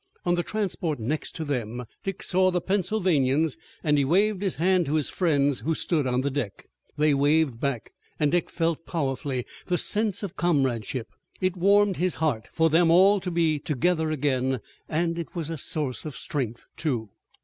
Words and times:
On 0.25 0.33
the 0.33 0.41
transport 0.41 0.97
next 0.99 1.35
to 1.35 1.45
them 1.45 1.85
Dick 2.03 2.23
saw 2.23 2.49
the 2.49 2.59
Pennsylvanians 2.59 3.55
and 3.83 3.99
he 3.99 4.03
waved 4.03 4.41
his 4.41 4.55
hand 4.55 4.87
to 4.87 4.95
his 4.95 5.11
friends 5.11 5.59
who 5.59 5.75
stood 5.75 6.07
on 6.07 6.21
the 6.21 6.31
deck. 6.31 6.65
They 6.97 7.13
waved 7.13 7.59
back, 7.59 7.93
and 8.19 8.31
Dick 8.31 8.49
felt 8.49 8.83
powerfully 8.87 9.45
the 9.67 9.77
sense 9.77 10.23
of 10.23 10.35
comradeship. 10.35 11.09
It 11.39 11.55
warmed 11.55 11.97
his 11.97 12.15
heart 12.15 12.47
for 12.51 12.71
them 12.71 12.89
all 12.89 13.19
to 13.19 13.29
be 13.29 13.59
together 13.59 14.09
again, 14.09 14.59
and 14.89 15.19
it 15.19 15.35
was 15.35 15.51
a 15.51 15.55
source 15.59 16.03
of 16.03 16.17
strength, 16.17 16.65
too. 16.75 17.11